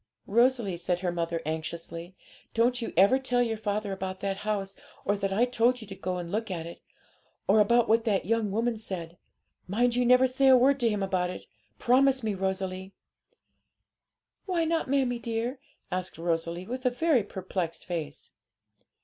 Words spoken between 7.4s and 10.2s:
or about what that young woman said. Mind you